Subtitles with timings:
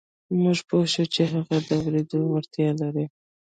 [0.41, 3.05] موږ پوه شوو چې هغه د اورېدو وړتيا لري.